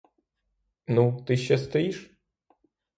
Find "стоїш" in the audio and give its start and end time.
1.57-2.11